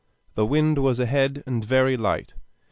The 0.33 0.47
wind 0.47 0.79
was 0.79 0.99
ahead 0.99 1.43
and 1.45 1.63
very 1.63 1.95
light. 1.95 2.33